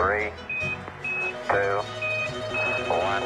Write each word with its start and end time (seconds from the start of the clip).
Three, 0.00 0.32
two, 1.48 1.82
one. 2.88 3.22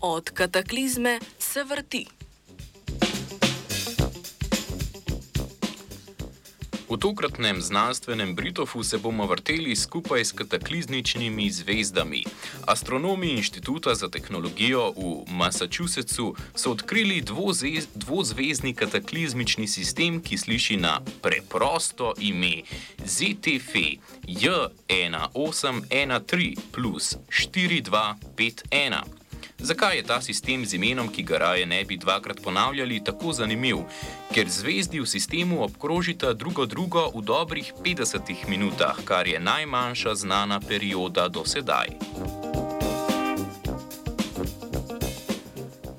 Od 0.00 0.30
kataklizme 0.30 1.18
se 1.38 1.64
vrti. 1.64 2.23
V 6.88 6.96
tokratnem 6.96 7.60
znanstvenem 7.60 8.34
Britofu 8.34 8.84
se 8.84 8.98
bomo 8.98 9.26
vrteli 9.26 9.76
skupaj 9.76 10.24
s 10.24 10.32
kataklizmičnimi 10.32 11.50
zvezdami. 11.50 12.24
Astronomi 12.66 13.30
Inštituta 13.30 13.94
za 13.94 14.08
tehnologijo 14.08 14.90
v 14.90 15.24
Massachusettsu 15.32 16.36
so 16.54 16.70
odkrili 16.70 17.20
dvozez, 17.20 17.86
dvozvezdni 17.94 18.74
kataklizmični 18.74 19.66
sistem, 19.66 20.20
ki 20.20 20.38
sliši 20.38 20.76
na 20.76 21.00
preprosto 21.22 22.14
ime 22.18 22.62
ZTF 23.04 23.74
J1813 24.28 26.56
plus 26.72 27.16
4251. 27.28 29.23
Zakaj 29.64 29.96
je 29.96 30.02
ta 30.02 30.20
sistem 30.20 30.66
z 30.66 30.76
imenom, 30.76 31.08
ki 31.08 31.22
ga 31.24 31.38
raje 31.38 31.66
ne 31.66 31.84
bi 31.84 31.96
dvakrat 31.96 32.42
ponavljali, 32.44 33.00
tako 33.04 33.32
zanimiv? 33.32 33.88
Ker 34.34 34.48
zvezdi 34.48 35.00
v 35.00 35.08
sistemu 35.08 35.64
obkrožita 35.64 36.32
drugo 36.36 36.66
drugo 36.66 37.08
v 37.14 37.24
dobrih 37.24 37.72
50 37.80 38.44
minutah, 38.48 39.00
kar 39.04 39.26
je 39.26 39.40
najmanjša 39.40 40.14
znana 40.14 40.60
perioda 40.60 41.28
do 41.28 41.48
sedaj. 41.48 41.96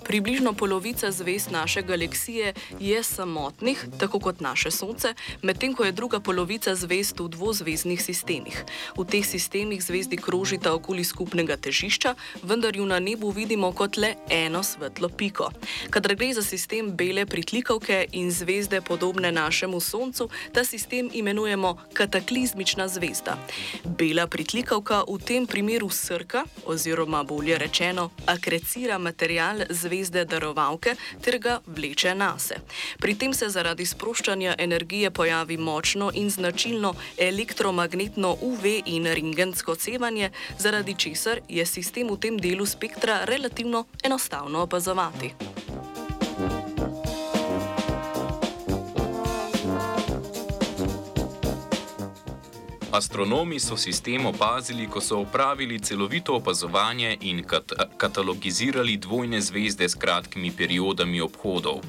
Približno 0.05 0.54
polovica 0.54 1.11
zvezd 1.11 1.52
naše 1.52 1.81
galaksije 1.81 2.53
je 2.80 3.03
samotnih, 3.03 3.86
tako 4.00 4.20
kot 4.20 4.39
naše 4.39 4.72
Sonce, 4.72 5.14
medtem 5.42 5.73
ko 5.73 5.84
je 5.84 5.92
druga 5.92 6.20
polovica 6.20 6.75
zvezd 6.75 7.20
v 7.20 7.28
dvozvezdnih 7.34 8.02
sistemih. 8.02 8.66
V 8.98 9.06
teh 9.06 9.26
sistemih 9.26 9.81
zvezdi 9.81 10.17
krožita 10.17 10.73
okoli 10.73 11.03
skupnega 11.03 11.58
težišča, 11.58 12.14
vendar 12.44 12.78
ju 12.78 12.86
na 12.86 13.00
nebu 13.00 13.31
vidimo 13.33 13.72
kot 13.73 13.98
le 13.98 14.14
eno 14.30 14.61
svetlo 14.64 15.09
piko. 15.09 15.50
Kadar 15.89 16.14
gre 16.16 16.33
za 16.33 16.44
sistem 16.45 16.94
bele 16.94 17.26
pritlikavke 17.26 18.06
in 18.11 18.30
zvezde 18.31 18.81
podobne 18.81 19.31
našemu 19.31 19.81
Soncu, 19.81 20.30
ta 20.53 20.64
sistem 20.64 21.09
imenujemo 21.14 21.78
kataklizmična 21.94 22.88
zvezda. 22.88 23.39
Bela 23.83 24.28
pritlikavka 24.28 25.02
v 25.09 25.17
tem 25.17 25.48
primeru 25.48 25.89
srka, 25.89 26.45
oziroma 26.66 27.23
bolje 27.23 27.58
rečeno, 27.58 28.11
akrecira 28.26 28.98
material 28.98 29.66
zvezde 29.70 29.95
zvezde 29.96 30.26
darovalke 30.26 30.96
ter 31.24 31.40
ga 31.40 31.60
vleče 31.66 32.16
nase. 32.16 32.60
Pri 33.00 33.16
tem 33.16 33.34
se 33.34 33.50
zaradi 33.50 33.86
sproščanja 33.86 34.56
energije 34.60 35.12
pojavi 35.12 35.58
močno 35.58 36.12
in 36.14 36.30
značilno 36.30 36.94
elektromagnetno 37.18 38.38
UV 38.42 38.66
in 38.86 39.08
ringensko 39.08 39.76
cevanje, 39.76 40.32
zaradi 40.60 40.96
česar 40.98 41.40
je 41.50 41.66
sistem 41.66 42.12
v 42.12 42.20
tem 42.20 42.38
delu 42.38 42.66
spektra 42.66 43.23
relativno 43.26 43.86
enostavno 44.04 44.62
opazovati. 44.62 45.55
Astronomi 52.96 53.60
so 53.60 53.76
sistem 53.78 54.26
opazili, 54.26 54.88
ko 54.88 55.02
so 55.02 55.18
opravili 55.20 55.80
celovito 55.80 56.36
opazovanje 56.36 57.18
in 57.22 57.44
kat 57.44 57.72
katalogizirali 57.98 58.98
dvojne 58.98 59.42
zvezde 59.42 59.90
s 59.90 59.96
kratkimi 59.96 60.52
periodami 60.58 61.22
obhodov. 61.22 61.82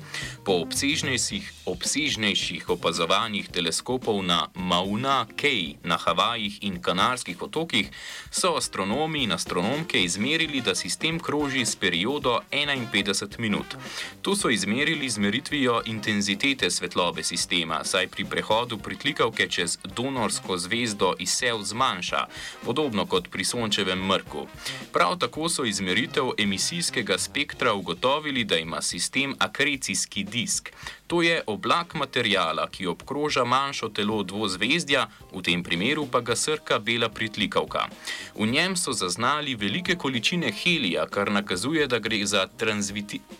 Po 0.45 0.53
obsežnejših, 0.67 1.53
obsežnejših 1.67 2.71
opazovanjih 2.75 3.47
teleskopov 3.49 4.19
na 4.23 4.49
Mauna 4.55 5.27
Kea 5.37 5.79
na 5.85 5.97
Havajih 5.97 6.59
in 6.63 6.83
Kanarskih 6.83 7.43
otokih 7.43 7.91
so 8.31 8.57
astronomi 8.57 9.23
in 9.23 9.33
astronomke 9.33 10.03
izmerili, 10.03 10.61
da 10.61 10.75
sistem 10.75 11.21
kroži 11.21 11.63
s 11.67 11.77
periodo 11.77 12.41
51 12.51 13.39
minut. 13.39 13.79
To 14.23 14.35
so 14.37 14.51
izmerili 14.51 15.11
z 15.11 15.19
meritvijo 15.19 15.83
intenzitete 15.87 16.71
svetlobe 16.71 17.23
sistema, 17.23 17.85
saj 17.85 18.09
pri 18.09 18.25
prehodu 18.25 18.79
pritlikavke 18.79 19.49
čez 19.49 19.79
donorsko 19.95 20.59
zvezdo 20.59 20.96
zvezdo 20.97 21.15
izsev 21.19 21.63
zmanjša, 21.63 22.27
podobno 22.65 23.07
kot 23.07 23.29
pri 23.29 23.45
sončevem 23.45 24.07
mrku. 24.07 24.47
Prav 24.93 25.19
tako 25.19 25.49
so 25.49 25.65
izmeritev 25.65 26.31
emisijskega 26.39 27.19
spektra 27.19 27.75
ugotovili, 27.75 28.45
da 28.45 28.57
ima 28.57 28.83
sistem 28.83 29.35
akrecijski 29.39 30.25
disk. 30.25 30.71
To 31.07 31.23
je 31.23 31.43
oblak 31.47 31.95
materijala, 31.95 32.67
ki 32.71 32.87
obkroža 32.87 33.45
manjšo 33.45 33.89
telo 33.89 34.23
dvozvezdja, 34.23 35.07
v 35.33 35.43
tem 35.43 35.63
primeru 35.63 36.07
pa 36.11 36.21
ga 36.21 36.35
srka 36.37 36.79
bela 36.79 37.09
pritlikavka. 37.09 37.87
V 38.35 38.47
njem 38.47 38.77
so 38.77 38.93
zaznali 38.93 39.55
velike 39.55 39.95
količine 39.95 40.51
helija, 40.53 41.07
kar 41.07 41.31
nakazuje, 41.31 41.87
da 41.87 41.99
gre 41.99 42.27
za 42.27 42.49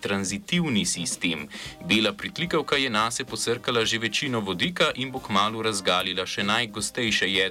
tranzitivni 0.01 0.85
sistem. 0.87 1.49
Bela 1.85 2.13
pritlikavka 2.13 2.77
je 2.77 2.91
nase 2.91 3.25
posrkala 3.25 3.85
že 3.85 3.99
večino 3.99 4.41
vodika 4.41 4.93
in 4.95 5.11
bo 5.11 5.19
kmalo 5.19 5.63
razgalila 5.63 6.27
še 6.27 6.43
najgostejše 6.43 7.27
jedro 7.33 7.46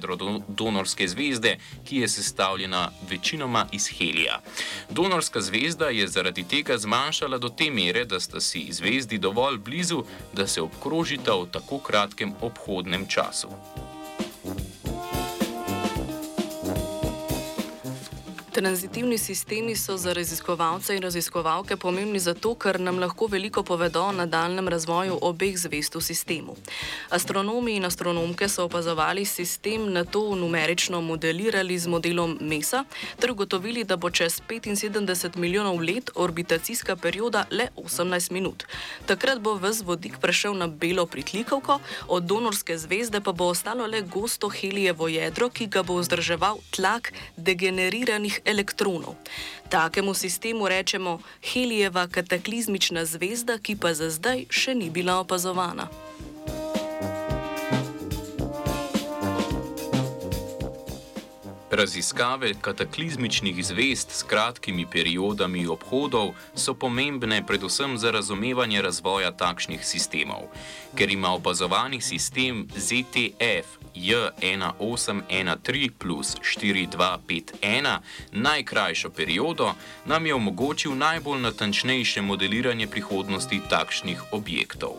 donorske 0.48 1.08
zvezde, 1.08 1.58
ki 1.86 1.98
je 1.98 2.08
sestavljena 2.08 2.92
večinoma 3.10 3.66
iz 3.72 3.88
helija. 3.98 4.42
Donorska 4.90 5.42
zvezda 5.42 5.90
je 5.90 6.08
zaradi 6.08 6.44
tega 6.44 6.78
zmanjšala 6.78 7.38
do 7.38 7.50
te 7.50 7.70
mere, 7.72 8.06
da 8.06 8.20
sta 8.20 8.40
si 8.40 8.68
zvezdi 8.72 9.18
dovolj 9.18 9.58
blizu, 9.58 10.04
da 10.34 10.48
se 10.48 10.62
obkrožita 10.62 11.36
v 11.36 11.52
tako 11.52 11.80
kratkem 11.80 12.34
obhodnem 12.42 13.08
času. 13.08 13.48
Tranzitivni 18.56 19.18
sistemi 19.18 19.76
so 19.76 19.98
za 19.98 20.14
raziskovalce 20.14 20.96
in 20.96 21.02
raziskovalke 21.02 21.76
pomembni 21.76 22.20
zato, 22.20 22.54
ker 22.56 22.80
nam 22.80 23.00
lahko 23.00 23.28
veliko 23.28 23.64
povedo 23.64 24.04
o 24.04 24.12
nadaljem 24.12 24.68
razvoju 24.72 25.18
obeh 25.22 25.58
zvest 25.60 25.96
v 25.96 26.02
sistemu. 26.02 26.56
Astronomi 27.10 27.76
in 27.76 27.86
astronomke 27.86 28.48
so 28.50 28.64
opazovali 28.64 29.26
sistem 29.26 29.92
na 29.94 30.06
to 30.06 30.36
numerično 30.36 31.02
modelirali 31.02 31.80
z 31.80 31.88
modelom 31.88 32.38
MESA 32.42 32.86
ter 33.20 33.32
ugotovili, 33.32 33.84
da 33.84 33.98
bo 33.98 34.10
čez 34.10 34.40
75 34.48 35.36
milijonov 35.36 35.84
let 35.84 36.10
orbitacijska 36.16 36.96
perioda 36.96 37.44
le 37.52 37.68
18 37.76 38.32
minut. 38.32 38.64
Takrat 39.06 39.40
bo 39.40 39.54
ves 39.54 39.84
vodik 39.84 40.18
prešel 40.22 40.56
na 40.56 40.68
belo 40.68 41.06
pritlikavko, 41.06 41.80
od 42.08 42.24
donorske 42.24 42.78
zvezde 42.78 43.22
pa 43.22 43.32
bo 43.32 43.52
ostalo 43.52 43.88
le 43.88 44.02
gosto 44.02 44.50
helijevo 44.50 45.08
jedro, 45.08 45.50
ki 45.50 45.68
ga 45.68 45.84
bo 45.84 46.00
vzdrževal 46.00 46.58
tlak 46.72 47.12
degeneriranih 47.38 48.45
elektronov. 48.46 49.16
Takemu 49.70 50.14
sistemu 50.14 50.68
rečemo 50.68 51.20
Helijeva 51.54 52.08
kataklizmična 52.08 53.06
zvezda, 53.06 53.58
ki 53.58 53.76
pa 53.76 53.94
za 53.94 54.10
zdaj 54.10 54.46
še 54.50 54.76
ni 54.76 54.90
bila 54.90 55.20
opazovana. 55.20 55.90
Raziskave 61.76 62.54
kataklizmičnih 62.62 63.66
zvezd 63.66 64.12
s 64.12 64.24
kratkimi 64.24 64.86
periodami 64.92 65.68
obhodov 65.68 66.32
so 66.56 66.74
pomembne 66.74 67.44
predvsem 67.48 67.98
za 67.98 68.12
razumevanje 68.12 68.82
razvoja 68.82 69.32
takšnih 69.32 69.86
sistemov. 69.86 70.48
Ker 70.96 71.12
ima 71.12 71.34
opazovani 71.36 72.02
sistem 72.02 72.68
ZTF 72.78 73.85
J1813 73.96 75.92
plus 75.98 76.36
4251 76.36 77.98
najkrajšo 78.32 79.10
periodo, 79.10 79.74
nam 80.06 80.26
je 80.26 80.34
omogočil 80.34 80.96
najbolj 80.96 81.42
natančnejše 81.42 82.22
modeliranje 82.22 82.88
prihodnosti 82.88 83.62
takšnih 83.70 84.24
objektov. 84.32 84.92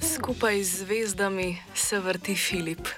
Skupaj 0.00 0.62
z 0.62 0.76
zvezdami 0.84 1.58
se 1.74 2.00
vrti 2.00 2.34
Filip. 2.34 2.88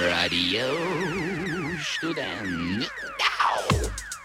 Radio 0.00 0.66
študent. 1.82 2.84
Wow. 3.58 4.17